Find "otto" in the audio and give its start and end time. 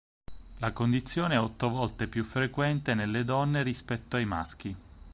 1.39-1.69